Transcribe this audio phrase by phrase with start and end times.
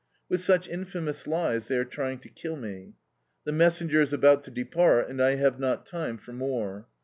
[0.29, 2.95] With such infamous lies they are trying to kill me.
[3.43, 6.87] The messenger is about to depart and I have not time for more.